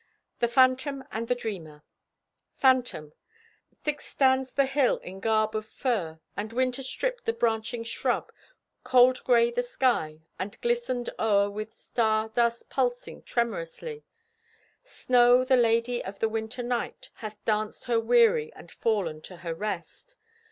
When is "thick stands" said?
3.83-4.51